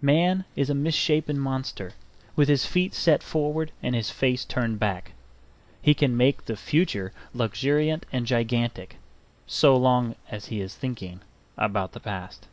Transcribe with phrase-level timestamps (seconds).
[0.00, 1.92] Man is a misshapen monster,
[2.36, 5.10] with his feet set forward and his face turned back.
[5.82, 8.98] He can make the future luxuriant and gigantic,
[9.44, 11.20] so long as he is thinking
[11.58, 12.46] about the past.